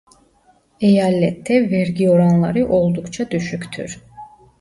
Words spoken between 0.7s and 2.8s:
Eyalette vergi oranları